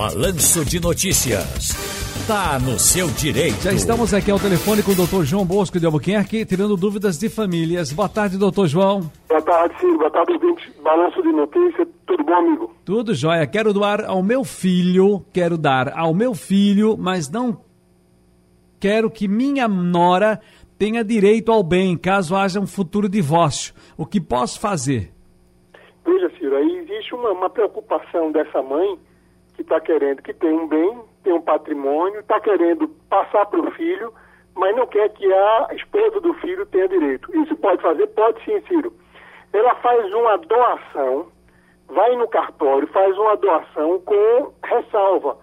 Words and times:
Balanço 0.00 0.64
de 0.64 0.80
Notícias. 0.80 1.76
Tá 2.26 2.58
no 2.58 2.78
seu 2.78 3.06
direito. 3.08 3.60
Já 3.60 3.70
estamos 3.70 4.14
aqui 4.14 4.30
ao 4.30 4.38
telefone 4.38 4.82
com 4.82 4.92
o 4.92 4.94
doutor 4.94 5.26
João 5.26 5.44
Bosco 5.44 5.78
de 5.78 5.84
Albuquerque, 5.84 6.46
tirando 6.46 6.74
dúvidas 6.74 7.18
de 7.18 7.28
famílias. 7.28 7.92
Boa 7.92 8.08
tarde, 8.08 8.38
doutor 8.38 8.66
João. 8.66 9.12
Boa 9.28 9.42
tarde, 9.42 9.78
Ciro. 9.78 9.98
Boa 9.98 10.10
tarde, 10.10 10.32
ouvinte. 10.32 10.72
Balanço 10.82 11.20
de 11.20 11.30
Notícias. 11.30 11.86
Tudo 12.06 12.24
bom, 12.24 12.32
amigo? 12.32 12.74
Tudo 12.82 13.14
jóia. 13.14 13.46
Quero 13.46 13.74
doar 13.74 14.06
ao 14.06 14.22
meu 14.22 14.42
filho, 14.42 15.22
quero 15.34 15.58
dar 15.58 15.92
ao 15.94 16.14
meu 16.14 16.34
filho, 16.34 16.96
mas 16.98 17.30
não 17.30 17.60
quero 18.80 19.10
que 19.10 19.28
minha 19.28 19.68
nora 19.68 20.40
tenha 20.78 21.04
direito 21.04 21.52
ao 21.52 21.62
bem, 21.62 21.94
caso 21.94 22.34
haja 22.34 22.58
um 22.58 22.66
futuro 22.66 23.06
divórcio. 23.06 23.74
O 23.98 24.06
que 24.06 24.18
posso 24.18 24.58
fazer? 24.58 25.12
Veja, 26.06 26.32
Ciro, 26.38 26.56
aí 26.56 26.78
existe 26.78 27.14
uma, 27.14 27.32
uma 27.32 27.50
preocupação 27.50 28.32
dessa 28.32 28.62
mãe 28.62 28.98
que 29.60 29.62
está 29.62 29.80
querendo 29.80 30.22
que 30.22 30.32
tenha 30.32 30.54
um 30.54 30.66
bem, 30.66 30.98
tem 31.22 31.32
um 31.34 31.42
patrimônio, 31.42 32.20
está 32.20 32.40
querendo 32.40 32.88
passar 33.10 33.44
para 33.46 33.60
o 33.60 33.70
filho, 33.72 34.12
mas 34.54 34.74
não 34.74 34.86
quer 34.86 35.10
que 35.10 35.30
a 35.32 35.68
esposa 35.72 36.20
do 36.20 36.32
filho 36.34 36.64
tenha 36.66 36.88
direito. 36.88 37.30
Isso 37.36 37.54
pode 37.56 37.82
fazer? 37.82 38.06
Pode 38.08 38.42
sim, 38.44 38.58
Ciro. 38.66 38.92
Ela 39.52 39.74
faz 39.76 40.12
uma 40.14 40.38
doação, 40.38 41.26
vai 41.88 42.16
no 42.16 42.26
cartório, 42.28 42.88
faz 42.88 43.16
uma 43.18 43.36
doação 43.36 44.00
com 44.00 44.52
ressalva, 44.64 45.36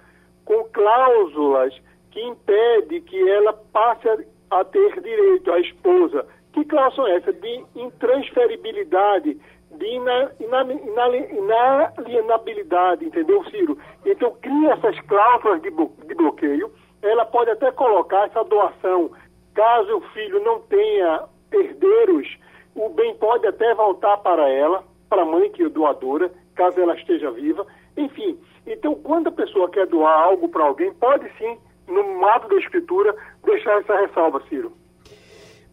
com 0.45 0.63
cláusulas 0.73 1.79
que 2.09 2.21
impede 2.21 3.02
que 3.02 3.29
ela 3.29 3.54
passe 3.71 4.07
a, 4.49 4.63
ter 4.63 5.02
direito, 5.02 5.52
a 5.52 5.59
esposa. 5.59 6.26
Que 6.54 6.65
cláusula 6.65 7.09
é 7.12 7.18
essa? 7.18 7.34
De 7.34 7.65
intransferibilidade, 7.76 9.40
de 9.77 9.86
ina, 9.86 10.31
ina, 10.40 10.62
ina, 10.73 11.94
inalienabilidade, 11.98 13.05
entendeu, 13.05 13.44
Ciro? 13.45 13.77
Então, 14.05 14.35
cria 14.41 14.73
essas 14.73 14.99
cláusulas 15.02 15.62
de, 15.62 15.70
de 15.70 16.16
bloqueio. 16.16 16.71
Ela 17.01 17.26
pode 17.26 17.51
até 17.51 17.71
colocar 17.71 18.26
essa 18.26 18.43
doação, 18.43 19.12
caso 19.54 19.98
o 19.98 20.01
filho 20.10 20.43
não 20.43 20.60
tenha 20.62 21.24
herdeiros, 21.51 22.27
o 22.76 22.90
bem 22.90 23.16
pode 23.16 23.46
até 23.48 23.74
voltar 23.76 24.18
para 24.18 24.49
ela, 24.49 24.84
para 25.10 25.21
a 25.21 25.26
mãe 25.26 25.49
que 25.51 25.63
é 25.63 25.70
doadora, 25.70 26.32
caso 26.55 26.79
ela 26.79 26.96
esteja 26.96 27.32
viva. 27.32 27.66
Enfim, 27.96 28.38
então, 28.66 28.96
quando 28.96 29.27
a 29.27 29.32
pessoa 29.32 29.70
quer 29.70 29.88
doar 29.88 30.21
algo 30.21 30.49
para 30.49 30.66
alguém, 30.66 30.94
pode 30.94 31.26
sim, 31.38 31.57
no 31.88 32.26
ato 32.26 32.49
da 32.49 32.57
escritura, 32.57 33.16
deixar 33.44 33.79
essa 33.79 33.96
ressalva, 33.96 34.41
Ciro. 34.49 34.73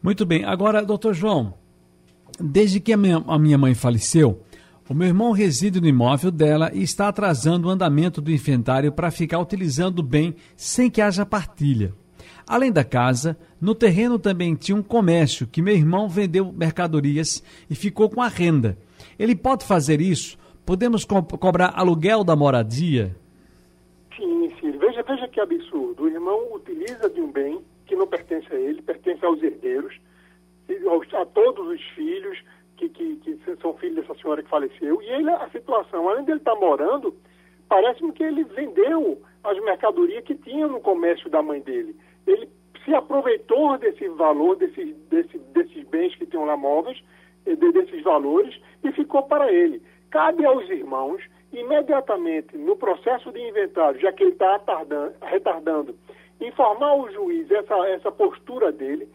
Muito 0.03 0.25
bem. 0.25 0.45
Agora, 0.45 0.85
doutor 0.85 1.15
João, 1.15 1.55
Desde 2.41 2.81
que 2.81 2.93
a 2.93 2.97
minha, 2.97 3.23
a 3.27 3.39
minha 3.39 3.57
mãe 3.57 3.75
faleceu, 3.75 4.41
o 4.89 4.93
meu 4.93 5.09
irmão 5.09 5.33
reside 5.33 5.81
no 5.81 5.87
imóvel 5.87 6.31
dela 6.31 6.71
e 6.75 6.83
está 6.83 7.09
atrasando 7.09 7.69
o 7.69 7.71
andamento 7.71 8.21
do 8.21 8.31
inventário 8.31 8.93
para 8.93 9.11
ficar 9.11 9.39
utilizando 9.39 10.01
o 10.01 10.03
bem 10.03 10.35
sem 10.57 10.91
que 10.91 11.01
haja 11.01 11.25
partilha. 11.25 11.95
Além 12.47 12.71
da 12.71 12.85
casa, 12.85 13.39
no 13.59 13.75
terreno 13.75 14.19
também 14.19 14.55
tinha 14.55 14.77
um 14.77 14.83
comércio 14.83 15.47
que 15.47 15.63
meu 15.63 15.75
irmão 15.75 16.09
vendeu 16.09 16.53
mercadorias 16.53 17.43
e 17.71 17.75
ficou 17.75 18.11
com 18.11 18.21
a 18.21 18.29
renda. 18.29 18.77
Ele 19.19 19.35
pode 19.35 19.65
fazer 19.65 20.01
isso? 20.01 20.37
Podemos 20.67 21.05
co 21.05 21.23
cobrar 21.23 21.73
aluguel 21.75 22.23
da 22.23 22.37
moradia? 22.37 23.17
Sim, 24.17 24.51
sim. 24.61 24.73
Veja, 24.73 25.03
veja 25.03 25.29
que 25.29 25.41
absurdo. 25.41 26.03
O 26.03 26.09
irmão 26.09 26.55
utiliza 26.55 27.09
de 27.09 27.21
um 27.21 27.33
bem 27.33 27.61
que 27.87 27.97
não 27.97 28.07
pertence 28.07 28.53
a 28.53 28.57
ele, 28.57 28.83
pertence 28.83 29.25
aos 29.25 29.43
herdeiros 29.43 29.95
a 31.15 31.27
todos 31.27 31.67
os 31.69 31.83
filhos 31.95 32.39
que, 32.77 32.89
que, 32.89 33.17
que, 33.17 33.57
são 33.61 33.75
filhos 33.75 33.97
dessa 33.97 34.15
senhora 34.21 34.43
que 34.43 34.49
faleceu. 34.49 35.01
E 35.03 35.09
ele, 35.11 35.31
a 35.31 35.49
situação, 35.51 36.09
além 36.09 36.25
dele 36.25 36.39
estar 36.39 36.55
morando, 36.57 37.15
parece-me 37.69 38.13
que 38.13 38.23
ele 38.23 38.45
vendeu 38.45 39.21
as 39.43 39.59
mercadorias 39.65 40.25
que 40.25 40.35
tinha 40.35 40.67
no 40.67 40.81
comércio 40.81 41.29
da 41.31 41.43
mãe 41.43 41.61
dele. 41.61 41.97
Ele 42.27 42.49
se 42.85 42.95
aproveitou 42.95 43.79
desse 43.79 44.09
valor, 44.09 44.57
desses, 44.57 44.95
desse, 45.09 45.39
desses 45.39 45.85
bens 45.89 46.15
que 46.17 46.27
tinham 46.27 46.45
lá 46.45 46.57
móveis, 46.57 47.03
desses 47.45 48.03
valores, 48.03 48.59
e 48.83 48.93
ficou 48.93 49.23
para 49.23 49.53
ele. 49.53 49.83
Cabe 50.11 50.45
aos 50.45 50.69
irmãos, 50.69 51.23
imediatamente, 51.53 52.57
no 52.57 52.77
processo 52.77 53.31
de 53.33 53.41
inventário, 53.41 54.01
já 54.01 54.13
que 54.13 54.25
ele 54.25 54.33
está 54.33 54.61
retardando, 55.23 55.95
informar 56.41 56.97
o 56.97 57.11
juiz 57.11 57.51
essa, 57.51 57.75
essa 57.89 58.11
postura 58.11 58.73
dele, 58.73 59.09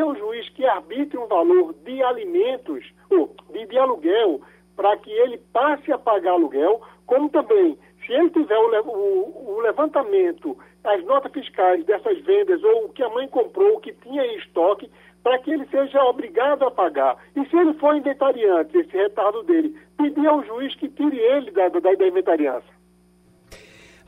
pedir 0.00 0.02
ao 0.02 0.16
juiz 0.16 0.48
que 0.50 0.64
arbitre 0.64 1.18
um 1.18 1.26
valor 1.26 1.74
de 1.84 2.02
alimentos, 2.02 2.84
ou 3.10 3.34
de, 3.52 3.66
de 3.66 3.78
aluguel, 3.78 4.40
para 4.74 4.96
que 4.96 5.10
ele 5.10 5.38
passe 5.52 5.92
a 5.92 5.98
pagar 5.98 6.32
aluguel, 6.32 6.80
como 7.06 7.28
também, 7.28 7.78
se 8.06 8.12
ele 8.12 8.30
tiver 8.30 8.56
o, 8.56 8.88
o, 8.88 9.56
o, 9.56 9.60
levantamento, 9.60 10.56
as 10.84 11.04
notas 11.04 11.32
fiscais 11.32 11.84
dessas 11.84 12.18
vendas, 12.20 12.62
ou 12.64 12.86
o 12.86 12.88
que 12.88 13.02
a 13.02 13.08
mãe 13.10 13.28
comprou, 13.28 13.76
o 13.76 13.80
que 13.80 13.92
tinha 13.92 14.24
em 14.24 14.36
estoque, 14.38 14.90
para 15.22 15.38
que 15.38 15.50
ele 15.50 15.66
seja 15.66 16.02
obrigado 16.04 16.64
a 16.64 16.70
pagar. 16.70 17.16
E 17.36 17.44
se 17.46 17.56
ele 17.56 17.74
for 17.74 17.94
inventariante, 17.94 18.78
esse 18.78 18.96
retardo 18.96 19.42
dele, 19.42 19.76
pedir 19.98 20.26
ao 20.26 20.42
juiz 20.44 20.74
que 20.76 20.88
tire 20.88 21.18
ele 21.18 21.50
da, 21.50 21.68
da, 21.68 21.80
da 21.80 22.08
inventariança. 22.08 22.79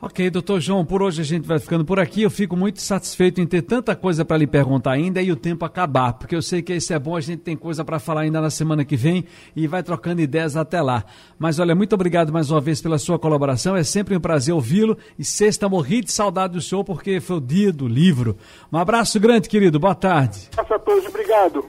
Ok, 0.05 0.29
doutor 0.29 0.59
João, 0.59 0.83
por 0.83 1.01
hoje 1.01 1.21
a 1.21 1.23
gente 1.23 1.47
vai 1.47 1.57
ficando 1.59 1.85
por 1.85 1.97
aqui. 1.97 2.23
Eu 2.23 2.29
fico 2.29 2.57
muito 2.57 2.81
satisfeito 2.81 3.39
em 3.39 3.47
ter 3.47 3.61
tanta 3.61 3.95
coisa 3.95 4.25
para 4.25 4.35
lhe 4.35 4.45
perguntar 4.45 4.91
ainda 4.91 5.21
e 5.21 5.31
o 5.31 5.35
tempo 5.37 5.63
acabar, 5.63 6.11
porque 6.11 6.35
eu 6.35 6.41
sei 6.41 6.61
que 6.61 6.75
isso 6.75 6.93
é 6.93 6.99
bom, 6.99 7.15
a 7.15 7.21
gente 7.21 7.39
tem 7.39 7.55
coisa 7.55 7.85
para 7.85 7.99
falar 7.99 8.21
ainda 8.23 8.41
na 8.41 8.49
semana 8.49 8.83
que 8.83 8.97
vem 8.97 9.23
e 9.55 9.65
vai 9.65 9.81
trocando 9.81 10.19
ideias 10.19 10.57
até 10.57 10.81
lá. 10.81 11.05
Mas 11.39 11.57
olha, 11.57 11.73
muito 11.73 11.93
obrigado 11.93 12.33
mais 12.33 12.51
uma 12.51 12.59
vez 12.59 12.81
pela 12.81 12.97
sua 12.97 13.17
colaboração, 13.17 13.77
é 13.77 13.83
sempre 13.85 14.13
um 14.13 14.19
prazer 14.19 14.53
ouvi-lo 14.53 14.97
e 15.17 15.23
sexta 15.23 15.69
morri 15.69 16.01
de 16.01 16.11
saudade 16.11 16.51
do 16.51 16.61
senhor 16.61 16.83
porque 16.83 17.21
foi 17.21 17.37
o 17.37 17.41
dia 17.41 17.71
do 17.71 17.87
livro. 17.87 18.35
Um 18.73 18.77
abraço 18.77 19.17
grande, 19.21 19.47
querido, 19.47 19.79
boa 19.79 19.95
tarde. 19.95 20.49
Um 20.57 20.59
abraço 20.59 20.73
a 20.73 20.79
todos, 20.79 21.05
obrigado. 21.05 21.63